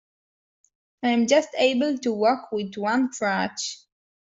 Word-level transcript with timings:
I 1.03 1.09
am 1.09 1.27
just 1.27 1.49
able 1.55 1.95
to 1.99 2.11
walk 2.11 2.51
with 2.51 2.75
one 2.75 3.11
crutch. 3.11 3.81